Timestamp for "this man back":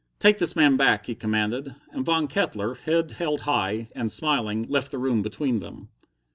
0.39-1.05